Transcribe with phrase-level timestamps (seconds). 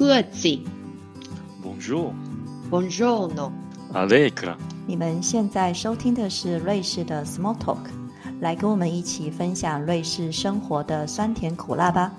[0.00, 0.58] 各自。
[1.62, 2.14] Bonjour,
[2.70, 3.52] Buongiorno。
[3.92, 4.56] Allegra。
[4.86, 7.90] 你们现在收听的是瑞士的 Small Talk，
[8.40, 12.14] 来跟我们一起分享瑞士生活的酸甜苦辣吧。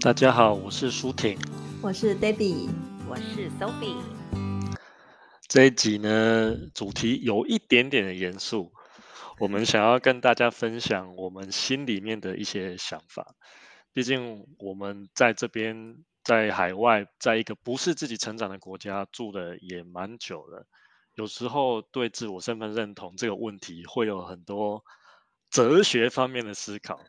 [0.00, 1.38] 大家好，我是舒婷。
[1.80, 2.68] 我是 Debbie，
[3.08, 4.00] 我是 Sophie。
[5.46, 8.72] 这一集呢，主题有一点点的严肃，
[9.38, 13.36] 我们想要跟大家分享我们心里面的一些想法。
[13.94, 20.66] 毕竟我们在这边，在海外，在一个不是自己成长的国家住的也蛮久了，
[21.14, 24.84] 有时候对自我身份认同这个问题会有很多
[25.48, 27.00] 哲学方面的思考。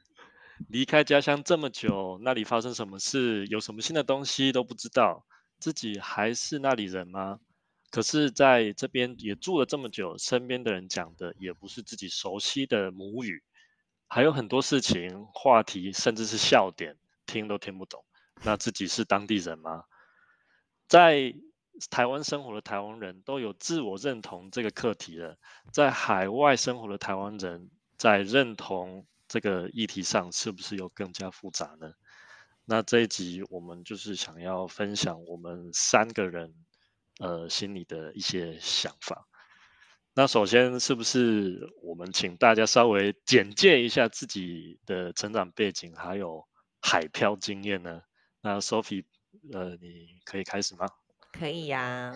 [0.70, 5.26] 离开家乡这么久，那里发生什么事，有什么新的东西都不知道，
[5.60, 7.40] 自己还是那里人吗？
[7.90, 13.42] 可是在这边也住了这么久，身边的人讲的也不是自己熟悉的母语，
[14.08, 18.04] 还有很多事情、话题，甚至是笑点，听都听不懂。
[18.44, 19.86] 那自己是当地人吗？
[20.88, 21.34] 在
[21.90, 25.38] 台湾生活的台湾人都有自我认同这个课题了，
[25.72, 31.94] 在海外生活的台湾人在认同这个议题上，是不是又更加复杂呢？
[32.64, 36.54] 那这一集我们就是想要分享我们三个人
[37.20, 39.28] 呃心里的一些想法。
[40.18, 46.48] 那首先是不是我们请大家稍微简介一下自己的成长背景，还有
[46.82, 48.02] 海漂经验呢？
[48.40, 49.04] 那 Sophie，
[49.52, 50.88] 呃，你可以开始吗？
[51.34, 52.14] 可以呀、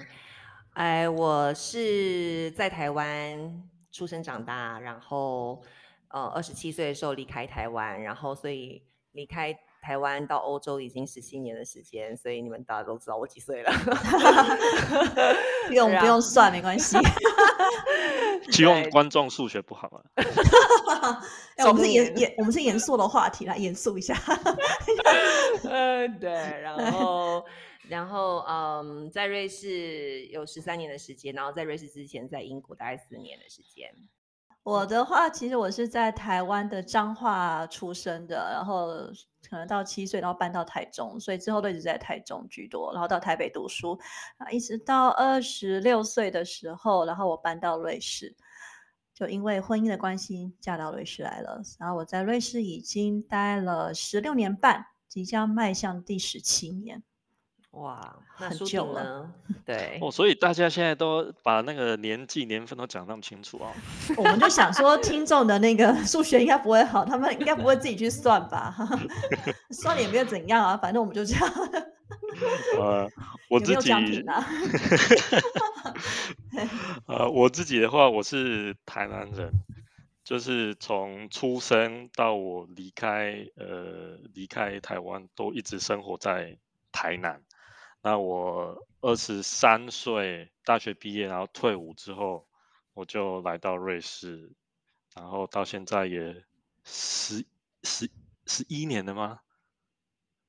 [0.75, 5.61] 哎，我是在台湾出生长大，然后
[6.07, 13.71] 呃，二十七岁的时候离开台湾，然后所以离开台湾到欧洲已经十七年的时间，所以你们大家都知道我几岁了。
[15.67, 16.97] 不用不用算，没关系。
[18.51, 20.01] 希望对观众数学不好啊。
[21.57, 24.15] 哎，我们是严严，我们是严肃的话题，来严肃一下。
[25.63, 27.45] 呃，对，然后，
[27.87, 33.93] 然后，嗯，在瑞士有十三年的时间，然后在瑞士之前在英国大概四年的时间。
[34.63, 38.87] 我的话，其实我是在台湾的彰化出生的，然后
[39.49, 43.97] 可能到七岁，然后搬到台中，所以之后都一直在台中居多，然后到台北读书，
[44.37, 48.35] 啊，一直到二十六岁的时候，然后我搬到瑞士，
[49.13, 57.01] 就因为婚姻的关系嫁到瑞士来了，然后我在瑞士已经待了十六年半，即将迈向第十七年。
[57.71, 59.33] 哇，那很舒久了呢？
[59.63, 63.71] 对，哦，所以大家现在都把那个年纪、年份都讲那么清楚哦。
[64.17, 68.75] 我们就想说，听众的那个 数学应该不会好，他们应该不会自己去算吧？
[69.69, 71.53] 算了也没有怎样啊，反正我们就这样。
[72.77, 73.07] 呃，
[73.49, 74.45] 我有没有自己奖品啊？
[77.05, 79.51] 呃，我自己的话，我是台南人，
[80.23, 86.57] 就是从出生到我离开呃离开台湾，都一直生活在
[86.91, 87.41] 台南。
[88.01, 92.47] 那我二十三岁大学毕业，然后退伍之后，
[92.93, 94.53] 我就来到瑞士，
[95.15, 96.43] 然后到现在也
[96.83, 97.45] 十
[97.83, 98.09] 十
[98.45, 99.41] 十一年了吗？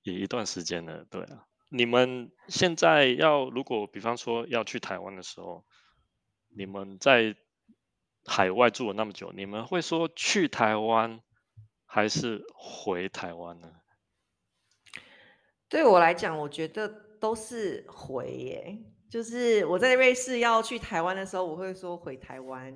[0.03, 1.47] 也一段时间了，对啊。
[1.69, 5.65] 你们现在要如果比方说要去台湾的时候，
[6.49, 7.37] 你们在
[8.27, 11.21] 海外住了那么久，你们会说去台湾
[11.85, 13.73] 还是回台湾呢？
[15.69, 18.79] 对我来讲，我觉得都是回耶。
[19.09, 22.73] 就是我在瑞士要去台湾的时候，我会说回台湾；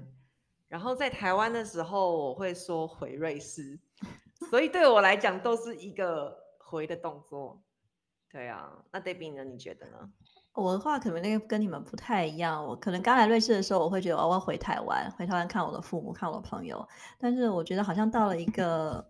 [0.68, 3.80] 然后在台湾的时候，我会说回瑞士。
[4.50, 7.62] 所以对我来讲，都是一个回的动作。
[8.30, 9.44] 对啊，那 Debbie 呢？
[9.44, 10.10] 你觉得呢？
[10.54, 16.84] 我的话可能那个跟你们不太一样，我可能刚来瑞士的时候，我会觉得、我要回台湾，回台湾看我的父母，看我的朋友。
[17.18, 19.04] 但是我觉得好像到了一个，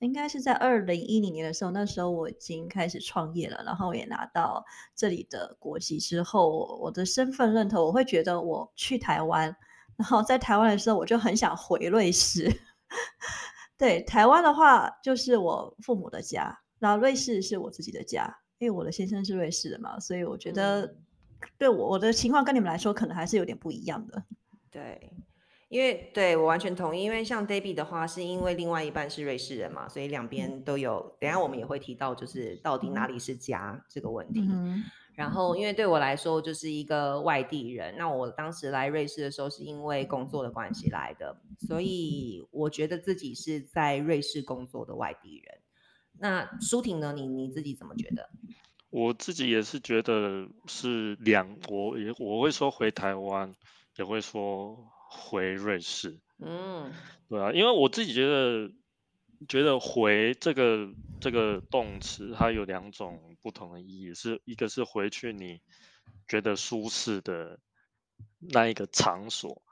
[0.00, 4.64] 应该是在二零一零年的时候，那时候我已经开始创业了，然后也拿到
[4.94, 9.54] 这里的国籍之后，我的身份认同，我会觉得我去台湾，
[9.96, 12.50] 然后在台湾的时候，我就很想回瑞士。
[13.76, 20.96] 对，台湾的话就是我父母的家，然后瑞士是我自己的家，因为我的先生是瑞士的嘛，所以我觉得嗯
[21.56, 24.22] 对我我的情况跟你们来说，可能还是有点不一样的。
[24.70, 25.12] 对，
[25.68, 31.16] 因为对我完全同意，因为像 Debbie 的话，是因为另外一半是瑞士人嘛，所以两边都有。
[31.20, 34.40] 等下我们也会提到，就是到底哪里是家这个问题。
[34.50, 34.82] 嗯
[35.18, 41.36] 然后，因为对我来说就是一个外地人，那我当时来瑞士的时候是因为工作的关系来的，
[41.66, 45.58] 所以我觉得自己是在瑞士工作的外地人。
[46.20, 47.12] 那舒婷呢？
[47.12, 48.30] 你你自己怎么觉得？
[48.90, 53.52] 我自己也是觉得是两，我也我会说回台湾，
[53.96, 56.92] 也会说回瑞士，嗯。
[57.28, 58.70] 对啊，因为我自己觉得
[59.48, 60.88] 觉得回这个
[61.20, 65.62] 这个动词它有两种不不同的意义，是一个是回去你
[66.26, 67.58] 觉得舒适的
[68.38, 69.62] 那一个场所，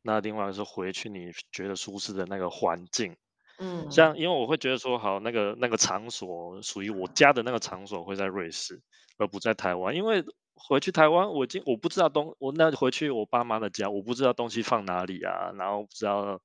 [0.00, 3.14] 那另外是回去你觉得舒适的那个环境。
[3.58, 8.80] 嗯，像因为我会觉得说，好，那个那个场所属于我家的那个场所会在瑞士，
[9.18, 10.24] 而不在台湾，因为
[10.56, 16.40] 回去台湾，我已经我不知道东，我那回去我爸妈的家，我不知道东西放哪里啊，然后不知道，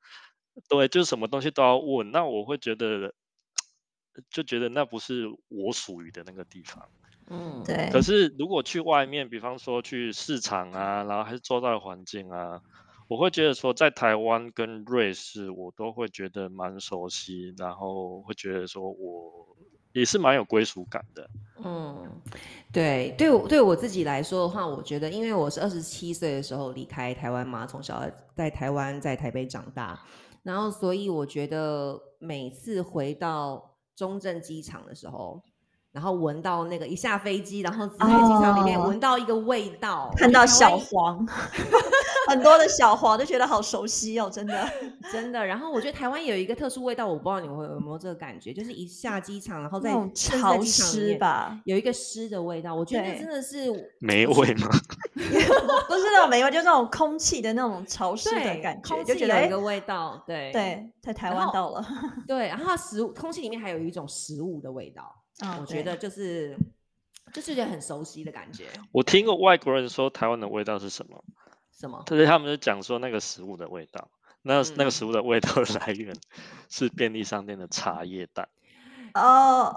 [0.70, 3.14] 对，就是什么东西都要问，那我会觉得，
[4.30, 6.90] 就觉得那不是我属于的那个地方。
[7.30, 12.62] 嗯，对，可是如果去外面，比方说去市场啊，然后还是周遭的环境啊，
[13.08, 19.56] 我会觉得说，在台湾跟瑞士，我都会觉得蛮熟悉，然后会觉得说我
[19.94, 21.30] 也是蛮有归属感的。
[21.64, 22.10] 嗯，
[22.72, 28.02] 对，对我对我自己来说的话，我觉得，因为我是二十七岁的时候离开台湾嘛，从小
[28.34, 30.00] 在台湾在台北长大，
[30.42, 35.40] 然后所以我觉得每次回到中正机场的时候，
[35.92, 41.24] 然后闻到那个一下飞机，然后直在机场里面哦闻到一个味道，我看到小黄，
[42.32, 44.70] 很多的小黄就觉得好熟悉哦，真的。
[45.12, 54.68] 真的，然后我觉得台湾有一个特殊味道，我不知道你们会有没有这个感觉，就是一下机场，然后在潮湿吧，有一个湿的味道，我觉得真的是没味吗？
[55.14, 61.86] 不是那种霉味，就是那种空气的那种潮湿的感觉，空就觉得有一个，味道，对对，在台湾到了，
[62.28, 65.14] 对，然后它食物空气里面还有一种食物的味道，
[65.44, 66.56] 嗯我觉得就是
[67.34, 68.66] 就是觉得很熟悉的感觉。
[68.92, 71.24] 我听过外国人说台湾的味道是什么，
[71.82, 72.04] 什么？
[72.06, 74.10] 就是他们就讲说那个食物的味道，
[74.44, 76.16] 那那个嗯食物的味道的来源
[76.70, 78.48] 是便利商店的茶叶蛋。
[79.14, 79.76] 哦，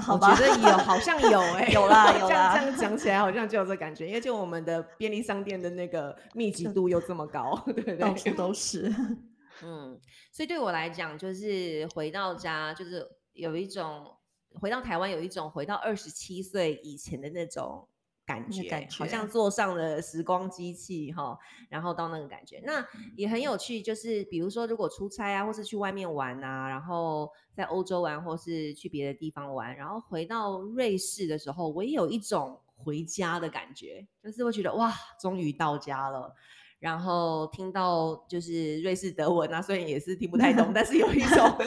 [0.00, 8.30] 好吧，我觉得有，好像有 哎、有啦有啦这样讲起来好像就有这感觉，因为就我们的便利商店的那个密集度又这么高，对不到处？
[8.34, 8.88] 都是，
[9.64, 9.98] 嗯，
[10.30, 14.16] 所以对我来讲，就是回到家，就是有一种
[14.60, 17.88] 回到台湾，有一种回到二十七岁以前的那种
[18.28, 21.38] 感觉，好像坐上了时光机器哈，
[21.70, 22.86] 然后到那个感觉，那
[23.16, 23.80] 也很有趣。
[23.80, 36.34] 就是比如说，如果出差啊，或是去外面玩啊，然后在欧洲玩，或是去别的地方玩，然后回到瑞士的时候，我也有一种回家的感觉，就是会觉得哇，终于到家了。
[36.78, 41.58] 然后听到就是瑞士德文啊，虽然也是听不太懂，但是有一种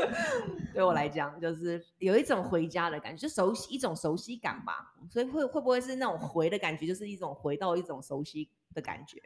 [0.80, 4.94] 对我来讲，就是有一种回家的感觉，就熟悉一种熟悉感吧。
[5.10, 9.22] 所以会会不会是那种回的感觉，就是一种回到一种熟悉的感觉？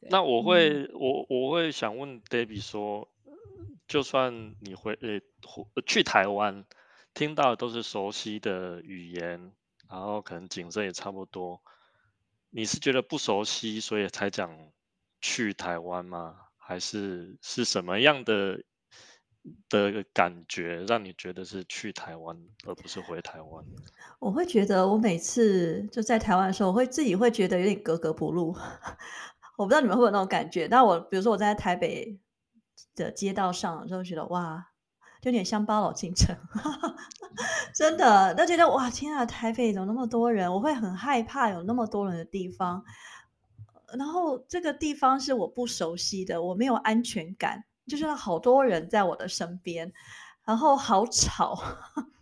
[0.00, 3.06] 那我嗯会，我我会想问 Debbie 说，
[3.86, 5.20] 就算你回呃
[5.84, 6.64] 去台湾，
[7.12, 9.52] 听到的都是熟悉的语言，
[9.90, 11.60] 然后可能景色也差不多，
[12.48, 14.56] 你是觉得不熟悉，所以才讲
[15.20, 16.36] 去台湾吗？
[16.56, 18.62] 还是是什么样的
[19.68, 22.36] 的感觉让你觉得是去台湾，
[22.66, 23.64] 而不是回台湾？
[24.18, 28.56] 我会觉得我每次就在台湾的时候，我会自己会觉得有点格格不入。
[29.56, 32.18] 我不知道你们会不会有那种感觉，但我比如说我在台北
[32.96, 34.66] 的街道上，就会觉得哇，
[35.20, 36.36] 就有点乡巴佬进城，
[37.74, 40.52] 真的，那觉得哇，天啊，台北怎么那么多人？
[40.52, 42.84] 我会很害怕有那么多人的地方。
[43.96, 49.92] 然后这个地方是我不熟悉的，我没有安全感，就是好多人在我的身边，
[50.44, 51.62] 然后好吵。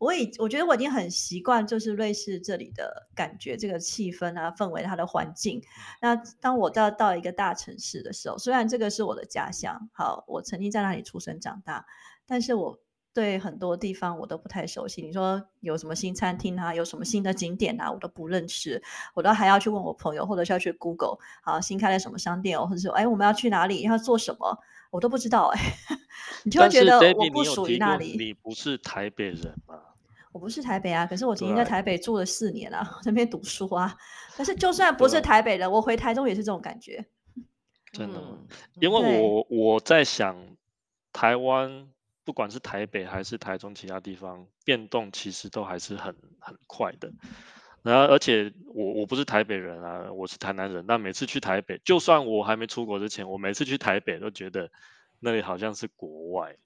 [0.00, 5.62] 我已我觉得我已经很习惯，就是瑞士这里的感觉，这个气氛啊、氛围、它的环境。
[6.02, 11.86] 那当我到到一个大城市的时候，虽然这个是我的家乡，好，我曾经在那里出生长大，
[12.26, 12.78] 但是我
[13.14, 15.00] 对很多地方我都不太熟悉。
[15.00, 18.82] 你说有什么新餐厅啊，有什么新的景点啊，我都不认识，
[19.14, 24.58] 我都还要去问我朋友，或者是要去 Google，好，新开了什么商店哦，或者说哎我们要去哪里，要做什么，
[24.94, 25.60] 我都不知道哎、
[26.44, 28.16] 你就会但是觉得我不你有属于那里。
[28.16, 29.80] 你不是台北人吗？
[30.30, 33.96] 我不是台北啊，可是我曾经在对台北住了四年啊，在那边读书啊。
[34.36, 37.04] 但是就 算不是对台北人，我回台中也是这种感觉。
[37.90, 38.38] 真的吗？
[38.38, 38.46] 嗯
[38.80, 40.36] 因为对我我在想，
[41.12, 41.88] 台湾
[42.24, 47.10] 不管是台北还是台中其他地方，变动其实都还是很很快的。
[47.84, 50.86] 然后，而且我我不是台北人啊，我是台南人。
[50.88, 54.70] 那每次去台北，就算我还没出国之前，我每次去台北都觉得
[55.20, 56.56] 那里好像是国外。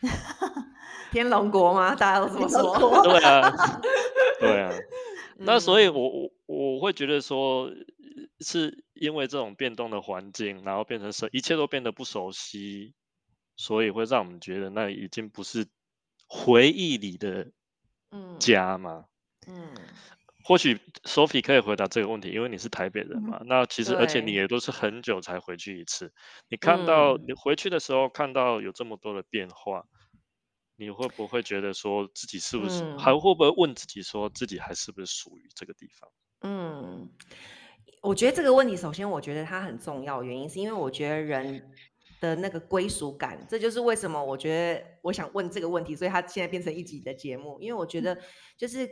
[1.10, 1.96] 天龙国吗？
[1.96, 3.02] 大家都这么说。
[3.02, 3.50] 对啊，
[4.38, 4.70] 对啊。
[5.36, 7.72] 那所以嗯我，我我会觉得说，
[8.38, 12.94] 是因为这种变动的环境，然后变成是一切都变得不熟悉，
[13.56, 15.66] 所以会让我们觉得那已经不是
[16.28, 17.48] 回忆里的
[18.12, 19.06] 嗯家嘛。
[19.48, 19.74] 嗯
[20.48, 23.42] 或许 Sophie 可以回答这个问题，因为你是台北人嘛。
[23.44, 26.10] 那其实，而且你也都是很久才回去一次。
[26.48, 29.84] 你看到嗯你回去的时候，看到有这么多的变化，
[30.76, 36.10] 你会不会觉得说自己是不是，嗯还会不会问自己说自己还是不是属于这个地方？
[36.40, 37.10] 嗯，
[38.00, 41.70] 我觉得这个问题，首先我觉得它很重要，原因是因为我觉得人
[42.22, 48.18] 的那个归属感，这就是为什么我觉得我想问这个问题，所以它现在变成一集的节目，因为我觉得
[48.56, 48.88] 就是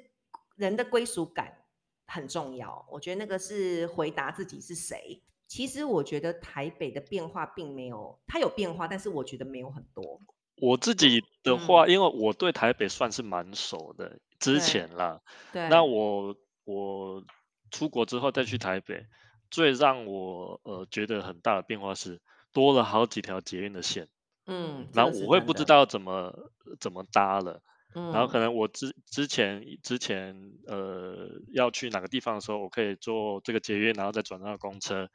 [0.56, 1.64] 人的归属感
[2.06, 5.22] 很重要，我觉得那个是回答自己是谁。
[5.46, 10.20] 其实我觉得台北的变化并没有，它有变化，但是我觉得没有很多。
[10.60, 15.20] 我自己的嗯话，因为我对台北算是蛮熟的，之对前啦，
[15.52, 16.34] 对，那我
[16.64, 17.22] 我
[17.70, 19.06] 出国之后再去台北，
[19.50, 22.20] 最让我呃觉得很大的变化是
[22.52, 24.08] 多了好几条捷运的线，
[24.46, 27.62] 嗯，这然后是，我会不知道怎么怎么搭了。
[27.98, 35.08] 嗯，然后可能我之之前之前呃要去哪个地方的时候，我可以坐这个捷运，然后再转到公车。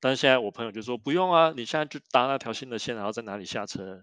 [0.00, 4.02] 但是现在我朋友就说不用啊，你现在就搭那条新的线，然后在哪里下车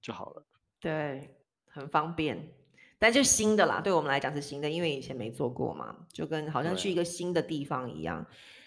[0.00, 0.44] 就好了。
[0.80, 2.52] 对，很方便，
[3.00, 8.24] 但就新的啦，对我们来讲是新的，因为以前没做过嘛，就跟好像去一个新的地方一样。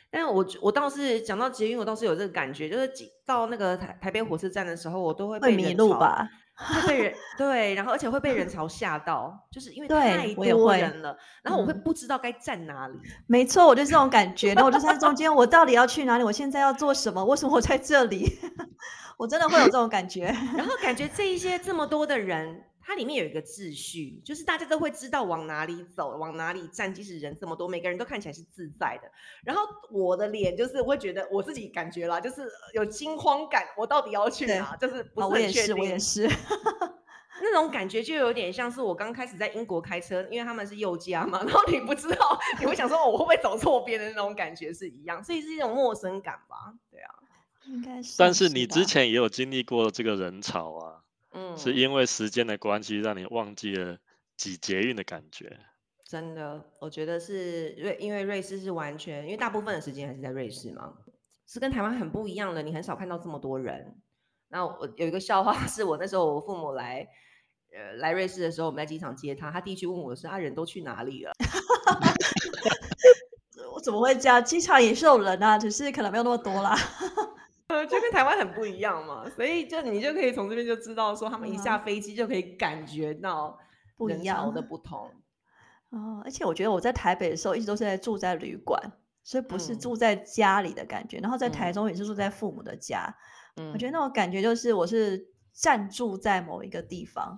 [0.09, 2.91] 但我我倒是讲到捷运，我倒是有这个感觉，就是
[3.25, 5.83] 到那个台台北火车站的时候，我都会会迷被人潮？
[5.85, 6.29] 路吧？
[6.61, 12.93] 会被人 对，然后而且会被人潮吓到，就是因为对太多我也会人了，然后我会嗯不知道该站哪里。
[13.27, 14.53] 没错，我就是这种感觉。
[14.53, 16.23] 然后我就在中间，我到底要去哪里？
[16.23, 17.23] 我现在要做什么？
[17.25, 18.39] 为什么我在这里？
[19.17, 20.25] 我真的会有这种感觉。
[20.55, 29.11] 然后感觉这一些这么多的人，它里面有一个秩序，就是大家都会知道往哪里走，往哪里站，即使人这么多，每个人都看起来是自在的。
[29.43, 34.75] 然后我的脸就是会觉得我自己感觉啦，就是有惊慌感，我到底要去哪？
[34.77, 35.99] 就是不啊，是很确我也是，我也定。
[35.99, 36.29] 是。
[37.43, 46.75] 那种感觉就有点像是我刚开始在英国开车，因为他们是右驾嘛， 然后你不知道，你会想说、哦、我会不会走错边的那种感觉是一样，所以是一种陌生感吧？
[46.91, 47.09] 对啊，
[47.65, 48.13] 应该是。
[48.19, 51.00] 但是你之前也有经历过这个人潮啊，
[51.31, 53.97] 嗯，是因为时间的关系让你忘记了
[54.37, 55.59] 挤捷运的感觉。
[56.05, 60.93] 真的，我觉得是瑞，因为瑞士是完全，因为大部分的时间还是在瑞士嘛，
[61.47, 62.61] 是跟台湾很不一样的。
[62.61, 63.95] 你很少看到这么多人。
[64.49, 67.07] 那我有一个笑话，是我那时候我父母来，
[67.73, 71.31] 呃，来瑞士的时候，我们在机场接他，他第一句问我是：“啊，人都去哪里了
[73.73, 74.43] 我怎么会这样？
[74.43, 76.75] 机场也是有人啊，只是可能没有那么多啦。？”
[77.71, 83.57] 呃， 就跟台湾很不一样嘛，所以就你就可以从这边就知道说，他们一下飞机就可以感觉到
[83.97, 85.09] 不一样的不同。
[85.91, 88.79] 哦，而且我觉得我在台北的时候，一直都是在住在旅馆，
[89.23, 91.17] 所以不是嗯住在家里的感觉。
[91.17, 93.13] 然后在台嗯中也是住在父母的家，
[93.57, 97.37] 嗯，我觉得那种感觉就是我是暂住在某一个地方，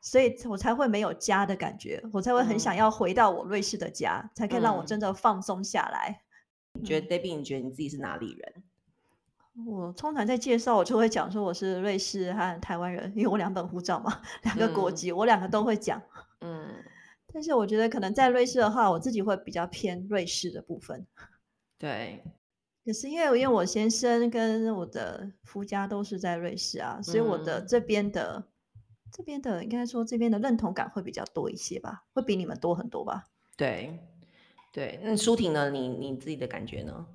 [0.00, 6.22] 所以我才会没有家的感觉，我才会很想嗯要回到我瑞士的家，才可以让我嗯真的放松下来。
[6.72, 8.64] 你觉得 Debbie，你觉得你自己是哪里人？
[9.66, 16.02] 我通常在介绍，我就会讲说我是瑞士和台湾人，因为我两本护照嘛，两个国嗯籍，我两个都会讲。
[16.40, 16.74] 嗯，
[17.32, 21.06] 但是我觉得可能在瑞士的话，我自己会比较偏瑞士的部分。
[21.78, 22.24] 对，
[22.84, 28.44] 可是因为因为我先生跟我的夫家都是在瑞士啊，所以我的嗯这边的、
[29.12, 33.28] 这边的应该说这边的认同感会比较多一些吧，会比你们多很多吧。
[33.56, 34.00] 对，
[34.72, 35.70] 对，那舒婷呢？
[35.70, 37.06] 你你自己的感觉呢？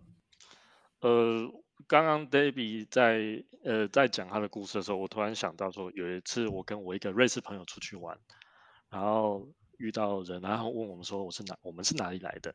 [1.01, 1.51] 呃，
[1.87, 8.17] 刚刚 Debbie 在呃在讲他的故事的时候，我突然想到说，有一次我跟我一个瑞士朋友出去玩，
[8.89, 12.53] 然后遇到人，然后问我们说我是哪，我们是哪里来的。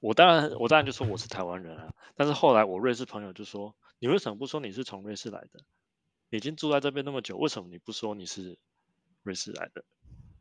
[0.00, 5.60] 我当然我当然就说我是台湾人啊，但是后来我瑞士朋友就说，你为什么不说你是从瑞士来的？
[6.30, 8.58] 已经住在这边那么久，为什么你不说你是
[9.22, 9.84] 瑞士来的？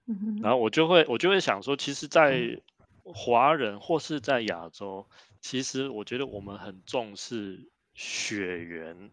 [0.07, 2.61] 嗯，然后我就会我就会想说，其实，在
[3.03, 5.05] 华人或是在亚洲，
[5.41, 9.11] 其实我觉得我们很重视血缘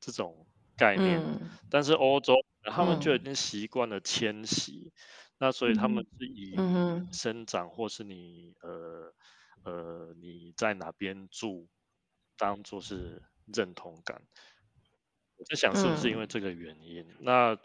[0.00, 1.60] 这种概念，嗯。
[1.68, 3.24] 但是欧洲他们就已嗯。
[3.24, 4.92] 经习惯了迁徙，
[5.38, 6.66] 那所以他们是以
[7.10, 9.14] 生长或是你呃
[9.64, 11.68] 呃你在哪边住
[12.36, 14.22] 当做是认同感。
[15.38, 16.28] 我在想是不是因为嗯。
[16.28, 17.06] 这个原因？
[17.20, 17.58] 那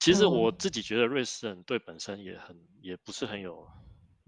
[0.00, 0.58] 其实我嗯。
[0.58, 3.68] 自己觉得瑞士人对本身也很也不是很有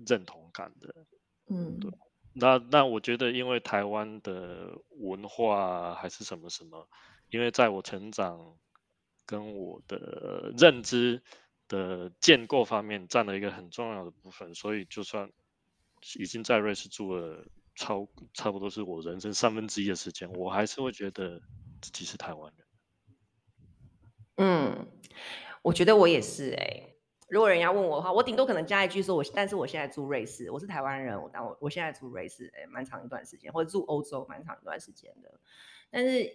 [0.07, 1.07] 认同感的。
[1.49, 1.97] 嗯，
[2.39, 6.87] 那那我觉得，因为台湾的文化还是什么什么，
[7.31, 8.57] 因为在我成长
[9.25, 11.23] 跟我的认知
[11.67, 15.33] 的建构方面占了一个很重要的部分，所以就算
[16.19, 21.41] 已经在瑞士住了超差不多是我人生三分之一的时间，我还是会觉得
[21.81, 22.67] 自己是台湾人。
[24.37, 24.87] 嗯，
[25.63, 26.96] 我觉得我也是哎、
[27.29, 35.41] 如果人家问我的话，我顶多可能加一句说我，但是我现在住瑞士，我是台湾人，我但我我现在住瑞士，哎、蛮长一段时间，或者住欧洲蛮长一段时间的。
[35.91, 36.31] 但是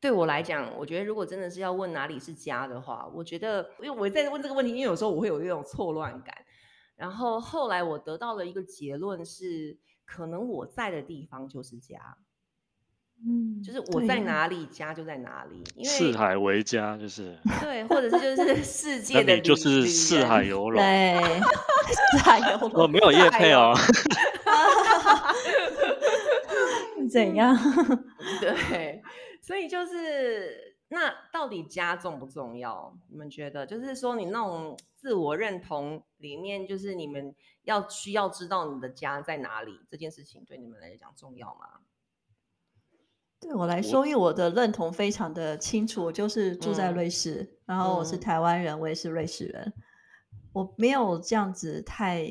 [0.00, 6.34] 对我来讲，我觉得如果真的是要问哪里是家的话，我觉得，因为我在问这个问题，因为有时候我会有一种错乱感。
[6.94, 12.16] 然后后来我得到了一个结论是，可能我在的地方就是家。
[13.26, 15.62] 嗯，就是我在哪里，家就在哪里。
[15.74, 20.80] 因为四海为家，就是对，或者是就是 世界那的你就是四海游龙。
[20.80, 21.40] 对，
[22.12, 22.82] 四海游龙。
[22.82, 23.74] 我没有叶配哦。
[27.10, 27.56] 怎样？
[28.40, 29.02] 对，
[29.40, 32.96] 所以就是那到底家重不重要？
[33.08, 33.66] 你们觉得？
[33.66, 41.80] 就是说你那种自我认同里面，就是你们要需要知道你的家在哪里这件事情，对你们来讲重要吗？
[43.40, 49.72] 对我来说，因为我的认同非常的清楚，我就是住在瑞士，然后我是台湾人，我也是瑞士人，
[50.52, 52.28] 我没有这样子太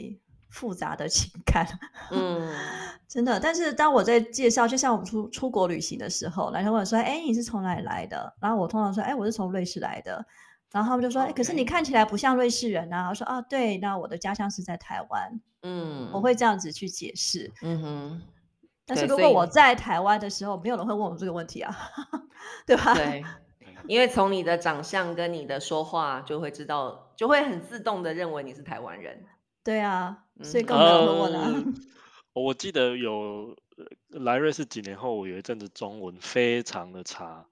[0.50, 1.66] 复杂的情感，
[2.12, 2.54] 嗯，
[3.08, 3.40] 真的。
[3.40, 10.26] 但是当我在介绍，就像我们出出国旅行的时候，来问我说：“哎，你是从哪里来的？”然后我通常说：“哎，我是从瑞士来的。”
[10.72, 17.52] 然后他们就说：“哎，可是你看起来不像瑞士人啊。”我说：“啊，对，那我的家乡是在台湾。”嗯，我会这样子去解释。
[17.62, 18.22] 嗯哼。
[18.88, 21.76] 但是如果我在台湾的时候，没有人会问我这个问题啊，
[22.66, 22.94] 对吧？
[22.96, 23.22] 对，
[23.86, 29.26] 因为从你的长相跟你的说话就会知道，就会很自动的认为你是台湾人。
[29.64, 31.64] 对啊，所以更没有人问了。
[32.34, 33.56] 我记得有
[34.10, 37.46] 来瑞士几年后，我有一阵子中文非常的差。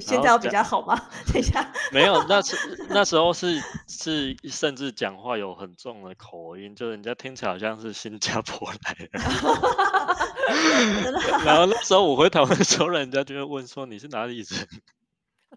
[0.00, 1.00] 现在比较好吗？
[1.32, 2.56] 等一下，没有，那是
[2.88, 9.06] 那时候是是，甚至讲话有很重的口音，就是人家听起来好像是新加坡来的。
[11.48, 14.68] 然后那时候我回台湾的时候，人家就会问说你是哪里人？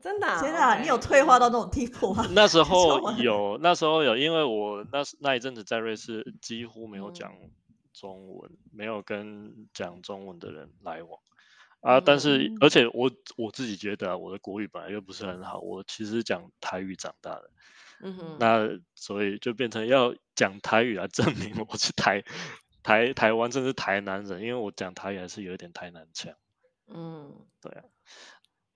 [0.01, 0.39] 真的？
[0.39, 0.79] 真的？
[0.79, 2.25] 你有退化到那种地步吗？
[2.33, 7.33] 那时候有，那时候有，因为我那那一阵子在瑞士几乎没有讲
[7.93, 11.19] 中文，没有跟讲中文的人来往。
[11.81, 17.49] 啊，但是而且我我自己觉得我的国语本来就不是很好，我其实讲台语长大的，
[18.01, 22.23] 嗯哼，那所以就变成要讲台语来证明我是台
[22.83, 26.33] 台台湾甚至台南人，因为我讲台语还是有一点台南腔，
[26.87, 27.83] 嗯，对啊。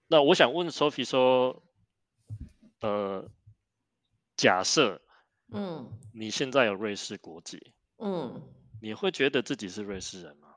[0.07, 1.63] 那我想问 Sophie 说，
[2.81, 3.29] 呃，
[4.37, 5.01] 假设，
[5.51, 8.41] 嗯，你现在有瑞士国籍，嗯，
[8.81, 10.55] 你会觉得自己是瑞士人吗？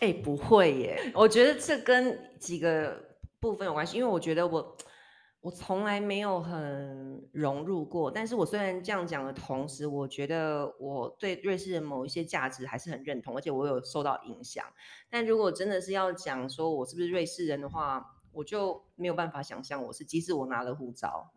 [0.00, 1.12] 哎，不会耶！
[1.14, 4.76] 我觉得这跟几个部分有关系，因为我觉得我
[5.46, 8.10] 我从来没有很融入过。
[8.10, 14.64] 但是我虽然这样讲的同时，我觉得我对瑞士的某一些价值还是很认同，而且我有受到影响。
[15.08, 20.04] 但如果真的是要讲说我是不是瑞士人的话，我就没有办法想象我是。
[20.04, 21.30] 即使我拿了护照，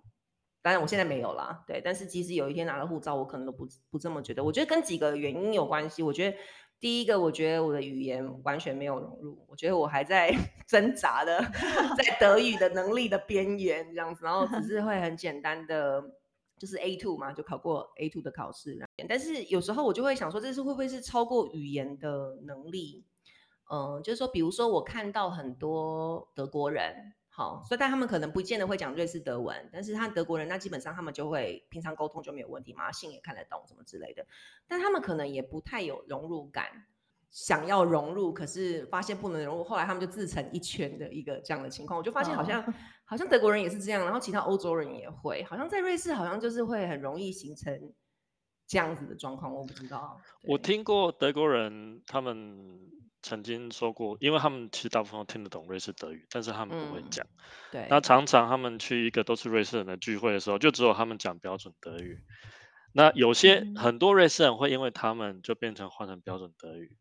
[0.61, 1.81] 当然我现在没有啦，对。
[1.83, 4.43] 但是即使有一天拿了护照，我可能都不不这么觉得。
[4.43, 6.03] 我觉得跟几个原因有关系。
[6.03, 6.37] 我觉得。
[6.81, 10.33] 第一个，我觉得我的语言完全没有融入，我觉得我还在
[10.65, 11.37] 挣扎的，
[11.97, 16.01] 在德语的能力的边缘这样子，然后只是会很简单的，
[16.57, 18.79] 就是 A two 嘛，就考过 A two 的考试。
[19.09, 23.03] 但是有时候我就会想说，这是会不会是超过语言的能力？
[23.69, 27.11] 嗯，就是说，比如说我看到很多德国人。
[27.39, 34.25] 好，所以但他们可能不见得会讲瑞士德文，但是他德国人，那基本上他们就会平常沟通就没有问题嘛，信也看得懂什么之类的。
[34.67, 36.65] 但他们可能也不太有融入感，
[37.29, 41.97] 想要融入，可是发现不能融入，后来他们就自成一圈的一个这样的情况。
[41.97, 42.61] 我就发现好像
[43.05, 47.93] 好像德国人也是这样，然后其他欧洲人也会，好像在瑞士好像就是会很容易形成
[48.67, 49.55] 这样子的状况。
[49.55, 52.81] 我不知道，我听过德国人他们。
[53.21, 57.27] 曾经说过，因为他们其实大部分都听得懂瑞士德语，但是他们不会讲。
[57.71, 57.85] 对。
[57.89, 62.19] 那常常他们去一个都是瑞士人的聚会的时候，就只有他们讲标准德语。
[62.93, 66.95] 那有些很多瑞士人会因为他们就变成换成标准德语。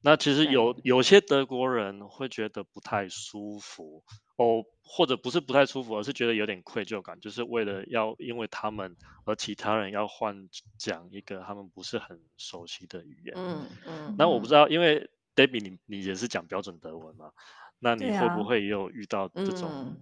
[0.00, 4.04] 那其实有有些德国人会觉得不太舒服
[4.36, 10.48] 哦，或者不是不太舒服，而是觉得有点愧疚感，就是为了要因为他们而其他人要换
[10.78, 13.34] 讲一个他们不是很熟悉的语言。
[13.34, 14.14] 嗯嗯。
[14.18, 15.10] 那我不知道，因为。
[15.34, 17.30] Debbie，你你也是讲标准德文吗？
[17.78, 19.96] 那你会不会也有遇到这种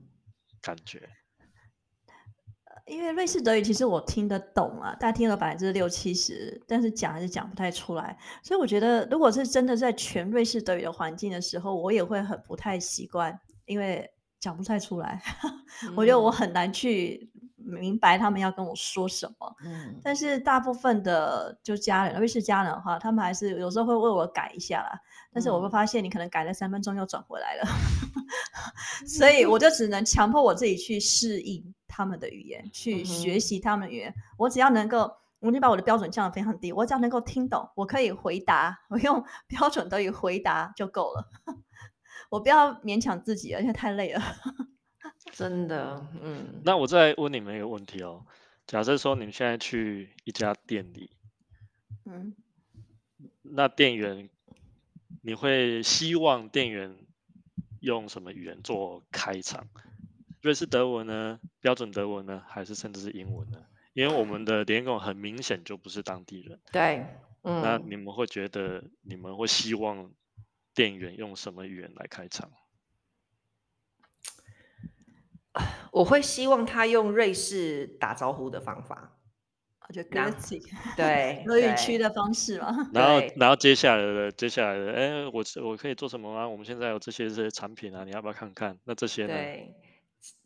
[0.60, 1.08] 感觉？
[2.86, 8.18] 因为瑞士德语其实我听得懂啊，大概听了百分之六七十，但是讲还是讲不太出来。
[8.42, 15.22] 所以我觉得，如果是真的在全瑞士德语的环境的时候，我也会很不太习惯，因为讲不太出来。
[15.96, 17.30] 我觉得我很难去。
[17.64, 25.00] 明白他们要跟我说什么，嗯，但是大部分的就家人，瑞士家人的话，他们还是有时候会为我改一下啦。
[25.32, 27.64] 但是我会发现，你可能改了三分钟又转回来了，
[29.06, 34.14] 所以我 就只能强迫我自己去适应他们的语言，去学习他们的语言。
[34.36, 41.30] 我只要能够，我就把我的标准降得非常低，我只要能够听懂，我可以回答，我用 标准德语回答就够了。
[42.30, 44.22] 我不要勉强自己了，因为太累了。
[45.32, 48.26] 真的，嗯，那我再问你们一个问题哦，
[48.66, 51.10] 假设说你们现在去一家店里，
[52.04, 52.34] 嗯，
[53.42, 54.28] 那店员，
[55.22, 56.96] 你会希望店员
[57.80, 59.66] 用什么语言做开场？
[60.40, 61.38] 瑞士德文呢？
[61.60, 62.42] 标准德文呢？
[62.48, 63.64] 还是甚至是英文呢？
[63.92, 66.58] 因为我们的联工很明显就不是当地人。
[66.72, 67.06] 对，
[67.42, 70.12] 那嗯，你们会觉得你们会希望
[70.74, 72.50] 店员用什么语言来开场？
[75.92, 79.20] 我会希望他用瑞士打招呼的方法，
[79.88, 80.62] 我觉得那 g r a
[80.96, 82.74] 对，德语区的方式嘛。
[82.94, 86.48] 然后对，然后接下来的接下来的，哎，我我可以做什么吗？
[86.48, 88.78] 我们现在有这些这些产品啊，你要不要看看？
[88.84, 89.34] 那这些呢？
[89.34, 89.74] 对，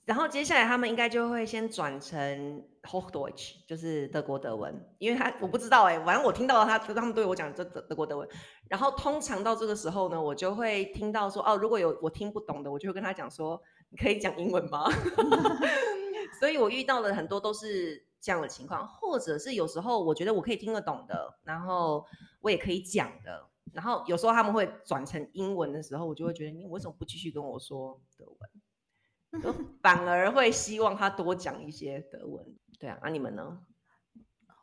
[0.04, 8.28] 然后接下来他们应该就会先转成 Hochdeutsch，就是德国德文，因为他我不知道哎、反正我听到他他们对我讲这德德国德文，
[8.68, 14.88] 然后通常到这个时候呢，我就会听到说哦，如果有我听不懂的，我就会跟他讲说，你可以讲英文吗？
[16.38, 22.04] 所以我遇到的很多都是这样的情况，或者是有时候我觉得我可以听得懂的，然后
[22.40, 29.40] 我也可以讲的，然后有时候他们会转成英文的时候，我就会觉得你为什么不继续跟我说德文？
[29.40, 32.44] 就 反而会希望他多讲一些德文。
[32.80, 33.60] 对啊，那、你们呢？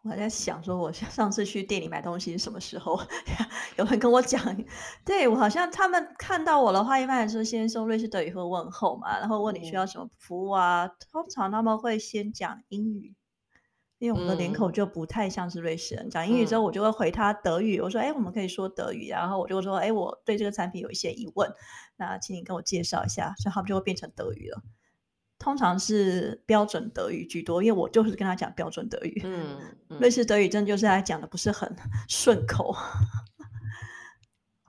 [0.04, 3.00] 我还在想说，我上次去店里买东西什么时候？
[3.80, 4.44] 有人跟我讲，
[5.06, 13.16] 对我好像他们看到我的话，一般来说先说瑞士德语会问候嘛，然后问你需要什么服务啊，通常他们会先讲英语。
[14.04, 21.50] 因为我们的脸口嗯就不太像是瑞士人，讲英语之后，嗯我就会回他德语，我说：“哎，我们可以说德语。”然后我就说：“哎，我对这个产品有一些疑问，
[21.96, 24.62] 那请你跟我介绍一下。”所以他们就会变成德语了。
[25.40, 29.22] 通常是标准德语居多，因为我就是跟他讲标准德语。
[29.24, 31.74] 嗯，嗯瑞士德语真的就是他讲的不是很
[32.10, 32.76] 顺口。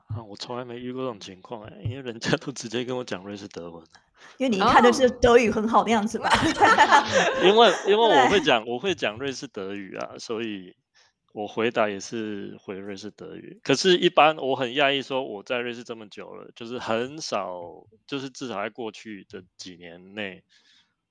[0.06, 3.84] 啊，我从来没遇过这种情况哎，因为人家都直接跟我讲瑞士德文。
[4.38, 6.28] 因为你一看就是哦德语很好的样子吧？
[7.42, 10.74] 因为因为我对会讲我会讲瑞士德语啊，所以
[11.32, 13.60] 我回答也是回瑞士德语。
[13.62, 20.44] 可是，一般我很讶异，说我在瑞士这么久了，就是很少，就是至少在过去的几年内，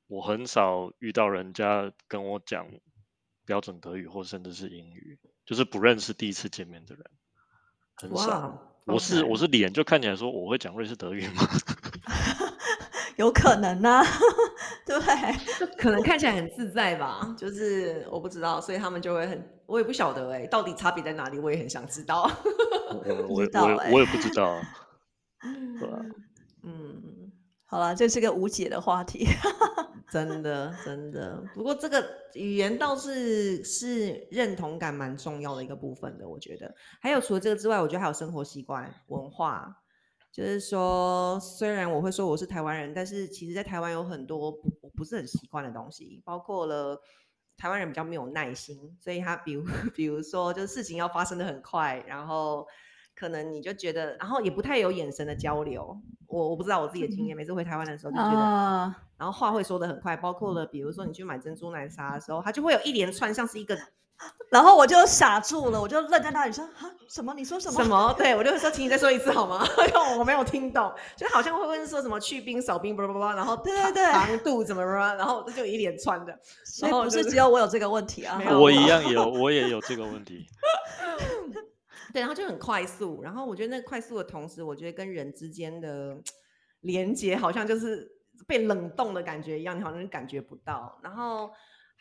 [0.08, 2.67] 我很少遇到人家跟我讲
[3.45, 7.06] 标准德语或甚至是英语，就是不认识第一次见面的人，
[7.95, 8.39] 很少。
[8.39, 11.47] 哇，我是我是脸就看起来说我会讲瑞士德语吗？
[13.17, 14.02] 有可能呢、
[14.86, 15.67] 对 不对？
[15.78, 22.30] 可能看起来很自在吧，就是我不知道，所以他们就会很，我也不晓得哎、到底差别在哪里，我也很想知道。
[22.89, 24.62] 我不我我也知道欸我也不知道 啊，
[25.80, 25.99] 对吧？
[26.63, 27.32] 嗯，
[27.65, 29.28] 好了，这是个无解的话题。
[30.12, 36.71] 真的真的，不过这个语言倒是是认同感蛮重要的一个部分的，我觉得。
[37.02, 39.76] 还有除了这个之外，我觉得还有生活习惯、文化，
[40.34, 47.00] 就是说，虽然我会说我是台湾人，但是其实在台湾有很多不我不是很习惯的东西，包括了
[47.56, 52.65] 台湾人比较没有耐心，所以他比如 比如说，就是事情要发生的很快，然后
[53.15, 55.96] 可能你就觉得，然后也不太有眼神的交流。
[56.26, 58.39] 我我不知道我自己的经验，每次回台湾的时候就觉得。
[58.39, 63.78] 啊，然后话会说的很快，包括了比如说你去买珍珠奶茶的时候，他就会有一连串像是一个
[64.49, 67.33] 然后我就傻住了，我就愣在那里说：“啊，什么？
[67.33, 67.83] 你说什么？
[67.83, 69.65] 什么， 对我就会说，请你再说一次好吗？
[69.88, 80.45] 因为我没有听懂，就好像会问说什么去冰扫冰，叭叭叭，然后糖对对对糖度怎么么，然后这就一连串的，所以不是是只有我有这个问题啊 我一样有，我也有这个问题。
[82.13, 86.15] 对，然后就很快速，然后我觉得那个快速的同时，我觉得跟人之间的
[86.81, 88.07] 连接好像就是
[88.45, 90.99] 被冷冻的感觉一样，你好像感觉不到。
[91.01, 91.49] 然后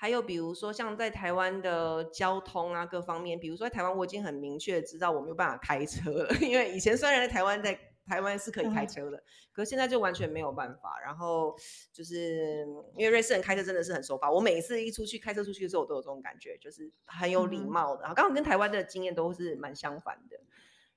[0.03, 10.99] 还有比如说像在台湾的交通啊各方面，比如说在台湾我已经很明确知道我没有办法开车了， 因为以前虽然在台湾在台湾是可以开嗯车的，可是现在就完全没有办法。
[11.05, 11.57] 然后
[11.93, 18.01] 就是因为瑞士人开车真的是很守法，我每一次一出去开车出去的时候，我都有这种感觉，就是很有礼貌的。
[18.01, 20.37] 然后刚好跟台湾的经验都是蛮相反的。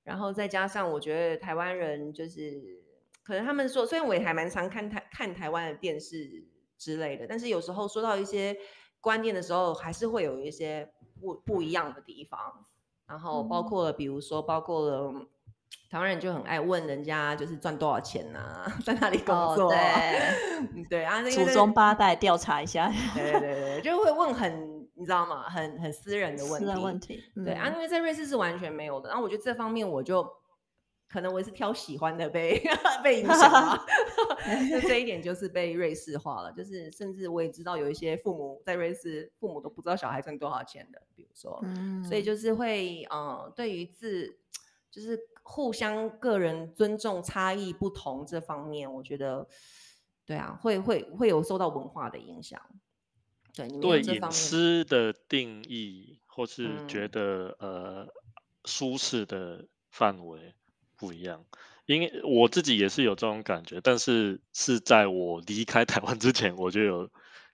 [0.02, 2.82] 然后再加上我觉得台湾人就是
[3.24, 6.44] 可能他们说，虽然我也还蛮常看台看台湾的电视
[6.76, 8.58] 之类的，但是有时候说到一些
[9.06, 10.92] 观念的时候，还是会有一些
[11.22, 12.40] 不不一样的地方。
[13.08, 15.14] 然后包嗯括了，比如说包括了。
[15.90, 19.78] 台湾人就很爱问人家就是赚多少钱啊， 在哪里工哦作、 啊？
[20.90, 25.44] 对，对啊，祖宗八代调查一下对对对对，就会问很你知道吗？
[25.50, 26.66] 很很私人的问题。
[26.66, 27.24] 私人问题。
[27.36, 29.10] 对啊，嗯因为在瑞士是完全没有的。
[29.10, 30.26] 然后我觉得这方面我就
[31.08, 32.62] 可能我也是挑喜欢的被
[33.04, 33.86] 被影响了
[34.70, 36.52] 就这一点就是被瑞士化了。
[36.52, 44.40] 就是甚至我也知道有一些父母在瑞士，父母都不知道小孩挣多少钱的，比如说，嗯，所以就是会呃，对于自
[44.92, 49.48] 就是互相个人尊重差异不同这方面，我觉得，
[50.26, 52.62] 对啊，会会会有受到文化的影响。
[53.54, 58.08] 对，你们对隐这方面，私的定义，或是觉嗯得呃
[58.66, 60.56] 舒适的范围
[60.98, 61.46] 不一样。
[61.86, 67.12] 因为我自己也是有这种感觉，但是是在我离开台湾之前，我就有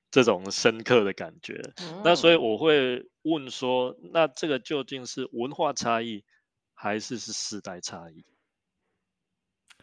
[0.09, 1.61] 这种深刻的感觉。
[2.05, 6.23] 那所以嗯我会问说，那这个究竟是文化差异，
[6.73, 8.23] 还是是世代差异？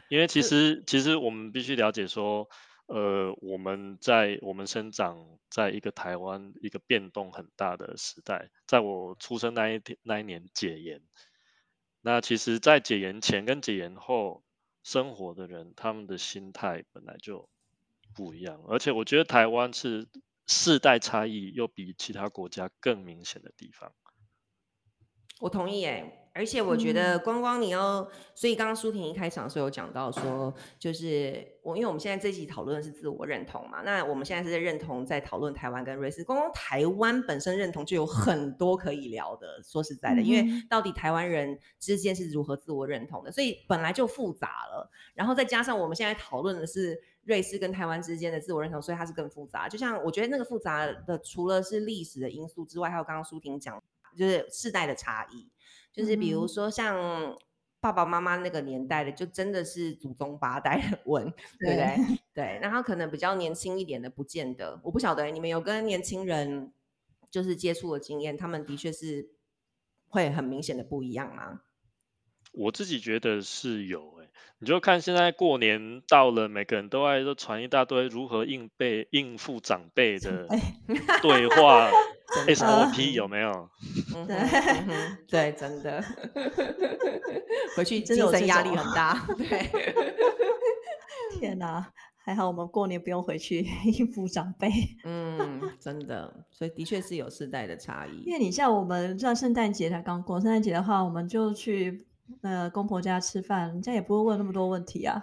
[0.08, 2.48] 因为其这实其实我们必须了解说，
[2.86, 11.02] 呃，我们在我们生长在一个台湾一个变动很大的时代，在我出生那一天那一年解严，
[12.00, 14.42] 那其实，在解严前跟解严后
[14.82, 17.48] 生活的人，他们的心态本来就
[18.14, 20.08] 不一样，而且我觉得台湾是
[20.46, 23.92] 世代差异又比其他国家更明显的地方。
[25.40, 49.68] 我同意诶，而且我觉得嗯光光你要，所以刚刚舒婷一开场的时候有讲到说，就是我因为我们现在这集讨论的是自我认同嘛，那我们现在是在认同在讨论台湾跟瑞士，光光台湾本身认同就有很多可以聊的，说实在的，因为到底台湾人之间是如何自我认同的，所以本来就复杂了，然后再加上我们现在讨论的是瑞士跟台湾之间的自我认同，所以它是更复杂。
[49.68, 53.82] 就像我觉得那个复杂的，除了是历史的因素之外，还有刚刚舒婷讲。
[54.16, 55.48] 就是世代的差异，
[55.92, 57.36] 就是比如说像
[57.80, 61.24] 爸爸妈妈那个年代的，就真的是祖宗八代的问，
[61.58, 62.18] 对不对？
[62.34, 64.80] 对，然后可能比较年轻一点的，不见得。
[64.82, 66.72] 我不晓得你们有跟年轻人
[67.30, 69.30] 就是接触的经验，他们的确是
[70.08, 71.60] 会很明显的不一样吗？
[72.52, 80.58] 我自己觉得是有诶、你就看现在过年到了，每个人都爱都传一大堆如何应备应付长辈的哎
[81.22, 81.90] 对话
[82.54, 83.68] SOP 有没有？
[84.14, 86.02] 嗯对嗯对，真的，
[87.76, 89.26] 回去精神压力很大。
[89.36, 89.70] 对，
[91.38, 91.86] 天哪，
[92.16, 93.66] 还好我们过年不用回去
[93.98, 94.68] 应付长辈。
[95.04, 98.22] 嗯，真的，所以的确是有世代的差异。
[98.26, 102.06] 因为你像我们像圣诞节才刚过，圣诞节的话，我们就去
[102.42, 105.22] 呃公婆家吃饭，人家也不会问那么多问题啊，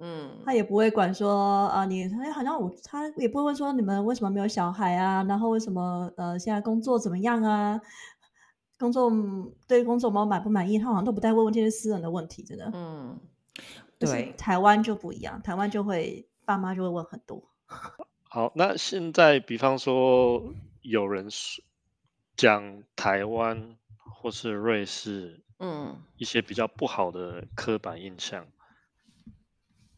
[0.00, 7.80] 嗯他也不会管说啊你，哎好像我他也不会问说你们为什么没有小孩啊，然后为什么呃现在工作怎么样啊，
[8.78, 12.70] 工作嗯对工作有没有满不满意，他好像都不太会问这些私人的问题，真的。
[12.74, 13.18] 嗯，
[13.98, 17.42] 对，台湾就不一样，台湾就会爸妈就会问很多。
[18.30, 21.64] 好，那现在比方说有人说
[22.36, 25.96] 讲台湾或是瑞士嗯。
[26.16, 28.46] 一些比较不好的刻板印象，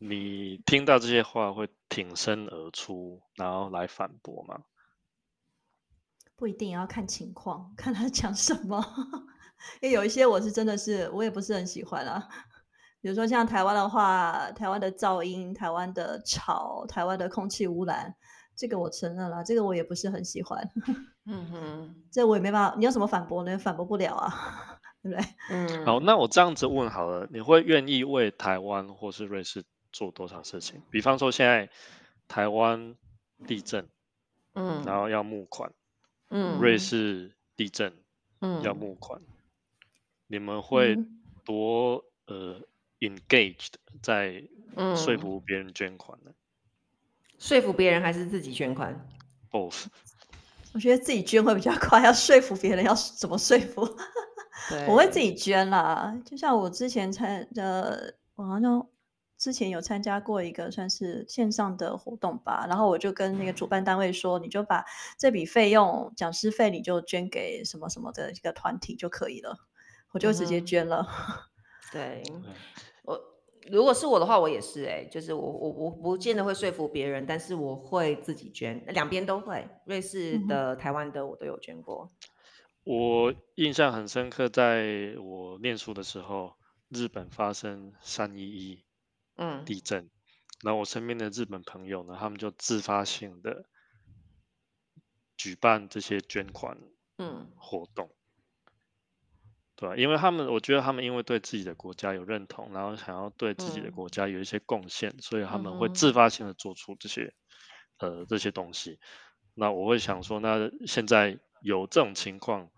[0.03, 4.63] 你听到这些话会挺身而出，然后来反驳吗？
[6.37, 8.83] 不一定要看情况， 看他讲什么。
[9.83, 12.27] 因为有一些我是真的是我也不是很喜欢啊。
[13.03, 18.15] 比如说像台湾的话，台湾的噪音、台湾的吵、台湾的空气污染，
[18.57, 20.67] 这个我承认了，这个我也不是很喜欢。
[21.27, 23.59] 嗯哼，这我也没办法，你有什么反驳呢？
[23.59, 25.29] 反驳不了啊，对不对？
[25.51, 30.81] 嗯，好，那我这样子问好了，你会愿意为台湾或是瑞士做多少事情？
[30.91, 31.69] 比方说现在
[32.29, 32.97] 台湾
[33.47, 33.89] 地震，
[34.55, 35.73] 嗯，然后要募款，
[36.29, 37.93] 嗯瑞士地震
[38.41, 39.21] 嗯要募款，
[40.27, 42.61] 你们会嗯多呃
[43.01, 44.43] engaged 在
[44.97, 46.33] 说嗯服别人捐款呢
[47.39, 48.95] 说服别人还是自己捐款
[49.51, 49.87] ？？Both。
[50.73, 53.83] 我觉得自己捐会比较快，要说服别人要怎么说服？
[54.87, 58.87] 我会自己捐啦，就像我之前参呃，我好像
[59.41, 64.85] 之前有参加过一个算是线上的活动吧，然后我就跟那个主办单位说，你就把
[65.19, 69.57] 这笔费用讲师费你就捐给什么什么的一个团体就可以了，
[70.13, 71.09] 我就直接捐了。
[71.91, 72.23] 对，
[73.03, 73.19] 我
[73.71, 82.11] 如果是我的话，我也是哎、就是我我我不见得会说服别人，但是我会自己捐，两边都会，瑞士的、台湾的我都有捐过。
[82.85, 86.53] 我印象很深刻，在我念书的时候，
[86.91, 88.85] 日本发生三一一
[89.41, 90.11] 嗯地震，
[90.63, 93.65] 然后我身边的日本朋友呢，他们就自发性的
[95.39, 96.77] 举办这些捐款
[97.17, 98.15] 嗯活动，
[99.77, 99.97] 对吧？
[99.97, 107.33] 因为他们，我觉得他们因为对自己的国家有认同，然后想要对自己的嗯国家有一些贡献，所以他们嗯哼会自发性的做出这些
[107.97, 109.01] 呃这些东西。
[109.55, 112.71] 那我会想说，那现在有这种情况，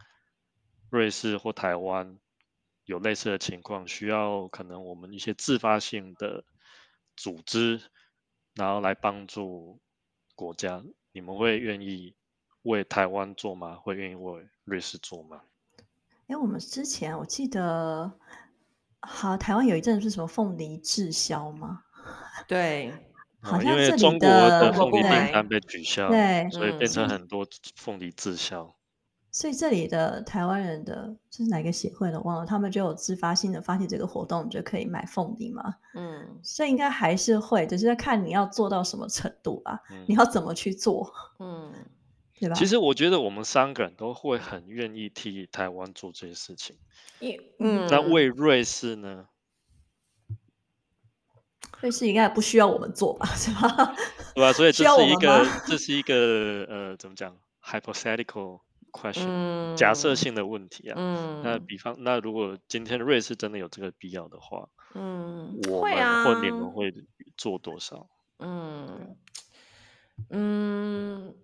[0.91, 2.21] 瑞士或台湾
[2.85, 6.45] 有类似的情况，需要可能我们一些自发性的
[7.23, 7.81] 组织，
[8.57, 9.79] 然后来帮助
[10.35, 10.83] 国家，
[11.13, 12.17] 你们会愿意
[12.63, 13.77] 为台湾做吗？
[13.77, 15.43] 会愿意为瑞士做吗？
[16.27, 18.13] 哎，我们之前我记得
[19.03, 21.85] 好，台湾有一阵是什么凤梨滞销吗？
[22.49, 22.93] 对，
[23.41, 28.75] 好哦因为像这里中国的的凤梨订对单被取消，对所以变成嗯很多凤梨滞销。
[29.35, 32.21] 所以这里的台湾人的这是哪个协会呢？
[32.21, 35.75] 忘了，他们就有自发性的发起这个活动，就可以买凤梨嘛。
[35.95, 41.73] 嗯这应该还是会，只是要看你要做到什么程度吧，嗯你要怎么去做，嗯，
[42.39, 42.55] 对吧？
[42.55, 46.77] 其实我觉得我们三个人都会很愿意替台湾做这些事情。
[47.59, 49.27] 嗯，那为瑞士呢？
[51.81, 53.95] 瑞士应该也不需要我们做吧， 是吧？
[54.35, 54.53] 对吧？
[54.53, 58.61] 所以这是一个，这是一个呃，怎么讲？hypothetical
[58.93, 60.95] question，、嗯假设性的问题啊。
[61.43, 66.93] 那嗯比方，那如果今天瑞士真的有这个必要的话，嗯，我们会啊，或你们会
[67.37, 68.07] 做多少？
[68.39, 69.17] 嗯
[70.31, 71.35] 嗯，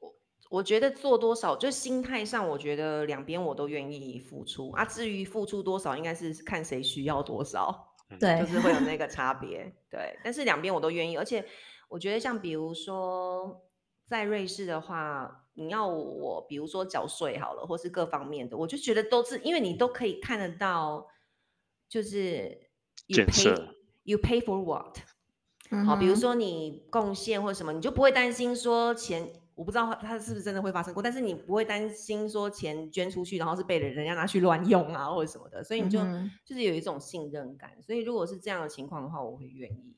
[0.00, 0.14] 我
[0.50, 4.84] 我觉得做多少，就心态上，我觉得两边我都愿意付出啊。
[4.84, 7.88] 至于付出多少，应该是看谁需要多少。
[8.20, 10.18] 对就，是会有那个 差别，对。
[10.22, 11.42] 但是两边我都愿意，而且
[11.88, 13.62] 我觉得像比如说
[14.06, 21.06] 在瑞士的话，你要我比如说缴税好了，或是各方面的，我就觉得都是因为你都可以看得到，
[21.88, 22.70] 就是
[23.06, 24.98] you 建 pay 设 you pay for what，
[25.70, 35.98] 嗯好，比如哼说你贡献或者什么，你就不会担心说钱，我不知道它它是不是真的会发生过，但是你不会担心说钱捐出去，然后是被人人家拿去乱用啊或者什么的，所以你就、
[36.44, 37.80] 就是有一种信任感。
[37.82, 39.94] 所以如果是这样的情况的话，我会愿意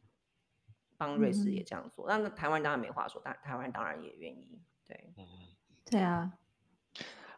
[0.96, 2.06] 帮瑞士也嗯这样做。
[2.08, 4.60] 那、那台湾当然没话说，但台湾当然也愿意。
[4.86, 5.24] 对，嗯，
[5.90, 6.32] 对啊，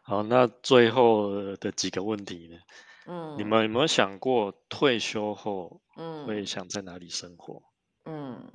[0.01, 2.57] 好，那最后的几个问题呢？
[3.05, 7.61] 嗯，你们有没有想过退休后嗯会想在哪里生活？
[8.05, 8.51] 嗯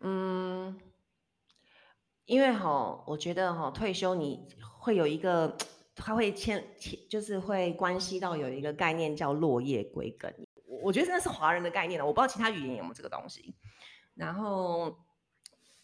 [0.00, 0.80] 嗯，
[2.24, 4.46] 因为哈，我觉得哈，退休你
[4.78, 5.56] 会有一个，
[5.94, 10.32] 它会牵牵，就是会关系到有一个概念叫落叶归根。
[10.64, 13.54] 我我觉得那是华人的概念了，我不知道其他语言有没有这个东西。
[14.14, 14.98] 然后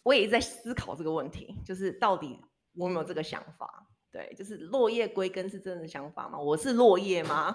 [0.03, 2.41] 我也一直在思考这个问题，就是到底
[2.77, 3.87] 我有没有这个想法？
[4.11, 6.39] 对，就是落叶归根是真的想法吗？
[6.39, 7.55] 我是落叶吗？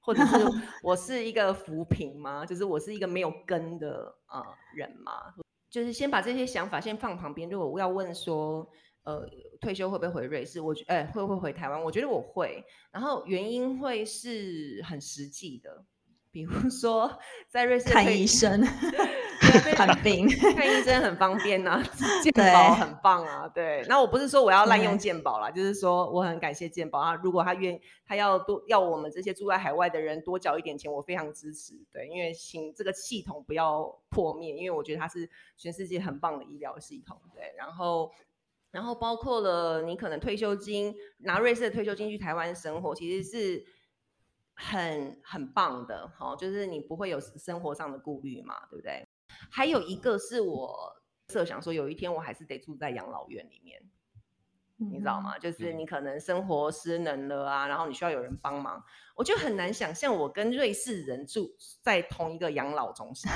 [0.00, 0.36] 或者是
[0.82, 2.46] 我是一个浮萍吗？
[2.46, 4.42] 就是我是一个没有根的呃
[4.74, 5.12] 人吗？
[5.70, 7.48] 就是先把这些想法先放旁边。
[7.50, 8.66] 如果我要问说，
[9.02, 9.28] 呃，
[9.60, 10.62] 退休会不会回瑞士？
[10.62, 11.82] 我觉，哎、会不会回台湾？
[11.82, 12.64] 我觉得我会。
[12.90, 15.84] 然后原因会是很实际的，
[16.30, 18.62] 比如说在瑞士看退医生、
[19.74, 21.82] 看病， 看医生很方便呐、
[22.22, 23.48] 健对保很棒啊。
[23.48, 27.14] 对，那我不是说我要滥用对健保啦，就是说我很感谢健保啊。
[27.22, 31.74] 如果他愿他要多要我们这些住在海外的人多缴一点钱，我非常支持。
[31.92, 37.20] 对，因为请这个系统不要破灭，因为我觉得它是全世界很棒的医疗系统。
[37.34, 38.10] 对，然后。
[38.70, 43.64] 然后包括了你可能退休金拿瑞士的退休金去台湾生活，其实是
[44.52, 49.07] 很很棒的，好、就是你不会有生活上的顾虑嘛，对不对？
[49.50, 50.94] 还有一个是我
[51.28, 53.82] 设想说，有一天我还是得住在养老院里面，
[54.76, 55.38] 你知道吗？
[55.38, 58.82] 就是嗯你可能生活失能了啊，然后你需要有人帮忙，
[59.16, 63.30] 我就很难想象我跟瑞士人住在同一个养老中心。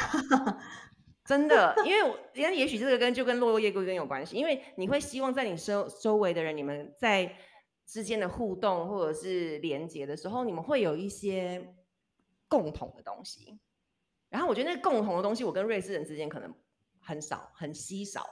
[1.24, 7.36] 真的，因为我，因为也许这个跟就跟落叶归根有关系，因为你会希望在你周周围的人，你们在
[7.86, 11.74] 之间的互动或者是连接的时候，你们会有一些
[12.48, 13.58] 共同的东西。
[14.32, 16.52] 然后我觉得那个共同的东西，我跟瑞士人之间可能
[17.00, 18.26] 很少，很稀少。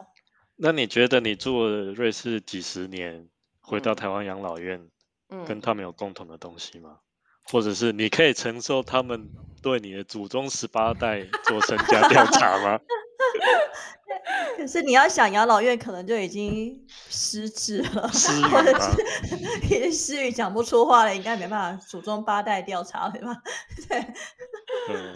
[0.56, 3.28] 那你觉得你住了瑞士几十年，
[3.60, 4.88] 回到嗯台湾养老院，
[5.28, 6.98] 嗯，跟他们有共同的东西吗？
[7.44, 9.28] 或者是你可以承受他们
[9.62, 12.80] 对你的祖宗十八代做身家调查吗？
[14.56, 19.02] 可是你要想养老院，可能就已经失智了，失语 或者是
[19.66, 23.42] 已经失语讲不出话了，应该没办法祖宗八代调查，对吧？
[23.88, 23.98] 对，
[24.88, 25.14] 嗯，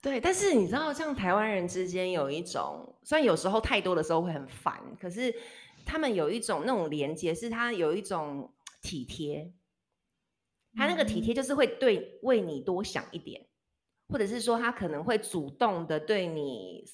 [0.00, 5.34] 对，但是你知道，像台湾人之间有一种，虽然有时候太多的时候会很烦，可是
[5.84, 9.52] 他们有一种那种连接，是他有一种体贴。
[10.76, 13.44] 他那个体贴就是会对为你多想一点，
[14.08, 16.84] 或者是说他可能会主动的对你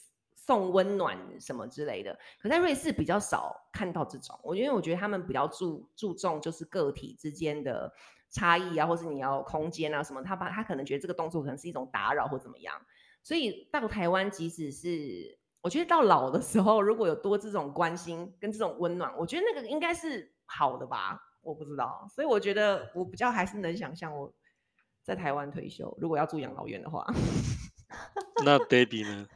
[0.47, 2.17] 送温暖什么之类的。
[2.41, 7.93] 可在瑞士比较少看到这种，我因为我觉得他们比较注注重就是个体之间的
[8.31, 12.81] 差异啊，或是你要空间啊什么，他把他可能觉得这个动作可能是一种打扰或怎么样。
[13.23, 21.21] 所以到台湾，即使是我觉得到老的时候，如果有多这种关心跟这种温暖，我觉得那个应该是好的吧。
[21.43, 24.33] 我不知道，所以我觉得我比较还是能想象我
[25.03, 27.07] 在台湾退休，如果要住养老院的话。
[28.45, 29.29] 那 Debbie 呢？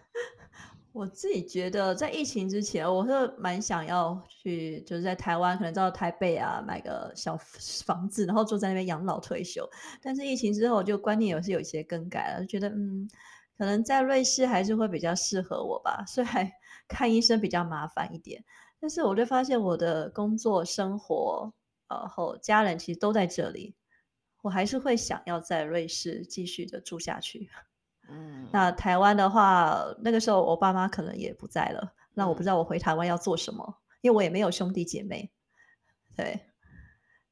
[0.93, 7.37] 我自己觉得，在疫情之前，我是蛮想要去，就是在台湾，可能到台北啊，买个小
[7.85, 9.69] 房子，然后住在那边养老退休。
[10.03, 13.09] 但是疫情之后，就观念也是有一些更改了，就觉得嗯，
[13.57, 16.05] 可能在瑞士还是会比较适合我吧。
[16.09, 16.51] 虽然
[16.89, 18.45] 看医生比较麻烦一点，
[18.81, 21.53] 但是我就发现我的工作、生活，
[21.89, 23.77] 然后家人其实都在这里，
[24.43, 27.49] 我还是会想要在瑞士继续的住下去。
[28.11, 35.31] 嗯，那台湾的话，那个时候我爸妈可能也不在了，那我不嗯知道我回台湾要做什么，因为我也没有兄弟姐妹，
[36.17, 36.41] 对，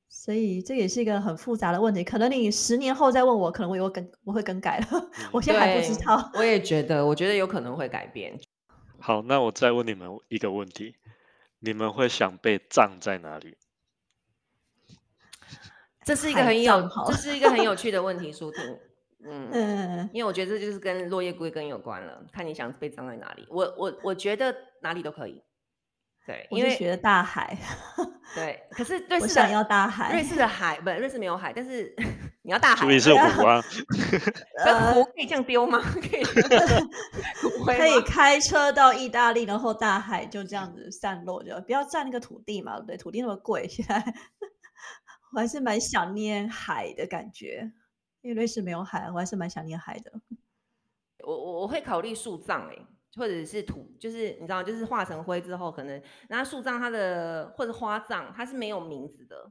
[0.08, 2.04] 所以这也是一个很复杂的问题。
[2.04, 6.30] 可能你十年后再问我，可能我有更我会更改了， 我现在还不知道。
[6.34, 8.38] 我也觉得，我觉得有可能会改变。
[9.00, 10.96] 好，那我再问你们一个问题：
[11.60, 13.56] 你们会想被葬在哪里？
[16.04, 18.62] 这是一个很有这是一个很有趣的问题，舒婷。
[19.24, 23.46] 嗯，嗯，因为我觉得这就是跟落叶归根有关了，看你想被葬在哪里。
[23.50, 25.42] 我我我觉得哪里都可以。
[26.26, 27.56] 对，因为觉得大海，
[28.34, 31.90] 对， 可是瑞士想要大海瑞士的海不，瑞士没有海，但是
[32.42, 33.62] 你要大海所以 是啊，湖啊，
[34.92, 35.80] 湖可以这样丢吗？
[35.90, 36.22] 可以
[37.64, 42.96] 可以吗开车到意大利，然后大海就这样子散落着，不要占那个土地嘛，对不对？
[42.98, 44.04] 土地那么贵，现在
[45.32, 47.72] 我还是蛮想念海的感觉，
[48.22, 50.12] 因为瑞士没有海，我还是蛮想念海的。
[51.24, 59.50] 我我我会考虑树葬哎、或者是土，就是你知道，就是化成灰之后，可能那树葬它的或者花葬，它是没有名字的，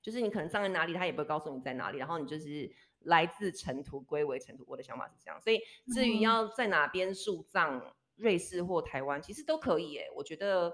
[0.00, 4.64] 就是你可能葬在哪里，它也不会告诉你在哪里，然后你就是来自尘土，归为尘土。
[4.66, 5.60] 我的想法是这样，所以
[5.92, 10.72] 至于嗯要在哪边树葬，瑞士或台湾其实都可以哎、我觉得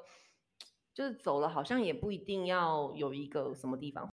[0.93, 4.09] 就是走了，好像也不一定要有一个什么地方。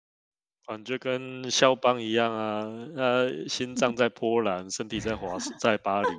[0.71, 2.65] 啊，你就跟肖邦一样啊，
[2.95, 6.09] 呃，心脏在波兰，身体在华在巴黎。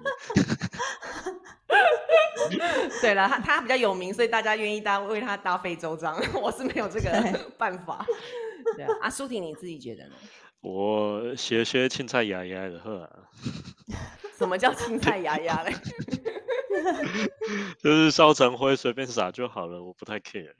[3.01, 6.21] 对了，他他比较有名，所以大家愿意搭为他搭非洲章。
[6.43, 8.05] 我是没有这个对 办法。
[8.75, 10.15] 对啊，啊，舒婷你自己觉得呢？
[10.59, 13.09] 我学学青菜牙牙的喝啊，
[14.37, 15.73] 什么叫青菜牙牙嘞？
[17.81, 20.51] 就是烧成灰随便撒就好了，我不太 care。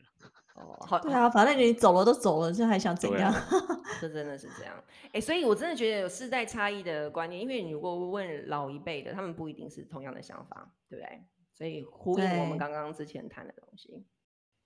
[0.66, 3.34] 哦，好，对啊，反正你走了都走了，这还想怎样？
[4.00, 4.74] 这真的是这样。
[5.14, 11.24] 哎、所以我真的觉得有世代差异的观念，因为你如果问老一辈的，他们不一定是同样的想法，对不对？
[11.54, 14.06] 所以呼应我们刚刚之前谈的东西。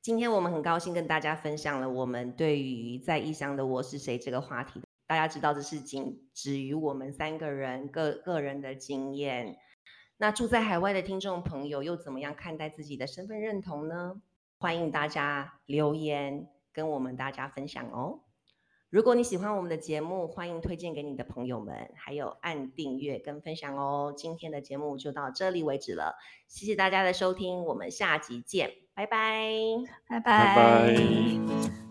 [0.01, 4.81] 今天我们很高兴跟大家分享了我们对于在异乡的我是谁这个话题。
[5.07, 9.57] 大家知道这是仅止于我们三个人个个人的经验。
[10.17, 14.21] 那住在海外的听众朋友又怎么样看待自己的身份认同呢？
[14.66, 18.22] 欢迎大家留言跟我们大家分享哦。
[18.89, 24.11] 如果你喜欢我们的节目，欢迎推荐给你的朋友们，还有按订阅跟分享哦。
[24.18, 26.16] 今天的节目就到这里为止了，
[26.47, 29.51] 谢谢大家的收听，我们下集见，拜拜。
[30.09, 31.84] 拜拜拜。